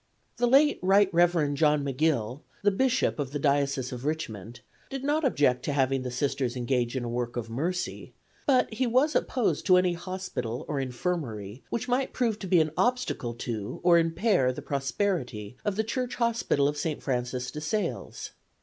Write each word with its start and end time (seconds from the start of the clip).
The 0.37 0.47
late 0.47 0.79
Rt. 0.81 1.09
Rev. 1.13 1.53
John 1.53 1.83
McGill, 1.85 2.41
the 2.63 2.71
Bishop 2.71 3.19
of 3.19 3.29
the 3.33 3.37
Diocese 3.37 3.91
of 3.91 4.03
Richmond, 4.03 4.61
did 4.89 5.03
not 5.03 5.23
object 5.23 5.61
to 5.65 5.73
having 5.73 6.01
the 6.01 6.09
Sisters 6.09 6.55
engage 6.55 6.95
in 6.97 7.03
a 7.03 7.07
work 7.07 7.37
of 7.37 7.51
mercy, 7.51 8.11
but 8.47 8.73
he 8.73 8.87
was 8.87 9.13
opposed 9.15 9.67
to 9.67 9.77
any 9.77 9.93
hospital 9.93 10.65
or 10.67 10.79
infirmary 10.79 11.63
which 11.69 11.87
might 11.87 12.13
prove 12.13 12.39
to 12.39 12.47
be 12.47 12.59
an 12.59 12.71
obstacle 12.77 13.35
to 13.35 13.79
or 13.83 13.99
impair 13.99 14.51
the 14.51 14.63
prosperity 14.63 15.55
of 15.63 15.75
the 15.75 15.83
church 15.83 16.15
hospital 16.15 16.67
of 16.67 16.77
St. 16.77 17.03
Francis 17.03 17.51
de 17.51 17.61
Sales. 17.61 18.31